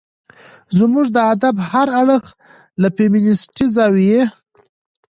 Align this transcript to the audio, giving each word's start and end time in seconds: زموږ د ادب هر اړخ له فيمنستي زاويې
زموږ 0.77 1.05
د 1.15 1.17
ادب 1.33 1.55
هر 1.69 1.87
اړخ 2.01 2.23
له 2.81 2.87
فيمنستي 2.95 3.65
زاويې 3.75 4.23